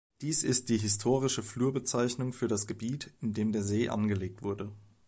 Dies 0.21 0.43
ist 0.43 0.69
die 0.69 0.79
historische 0.79 1.43
Flurbezeichnung 1.43 2.33
für 2.33 2.47
das 2.47 2.65
Gebiet, 2.65 3.13
in 3.21 3.33
dem 3.33 3.51
der 3.51 3.61
See 3.61 3.87
angelegt 3.89 4.41
wurde. 4.41 4.71